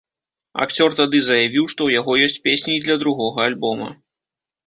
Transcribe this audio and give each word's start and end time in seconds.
Акцёр 0.63 0.89
тады 0.99 1.19
заявіў, 1.25 1.67
што 1.73 1.81
ў 1.85 1.89
яго 2.01 2.11
ёсць 2.29 2.41
песні 2.47 2.71
і 2.77 2.81
для 2.87 2.95
другога 3.03 3.39
альбома. 3.51 3.87